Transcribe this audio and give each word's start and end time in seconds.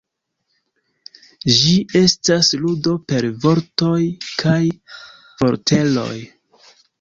Ĝi 1.57 1.73
estas 1.99 2.49
ludo 2.61 2.93
per 3.13 3.27
vortoj 3.45 3.99
kaj 4.41 4.57
vorteroj. 5.43 6.17